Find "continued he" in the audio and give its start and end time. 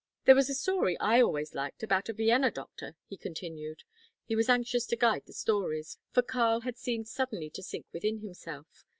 3.17-4.35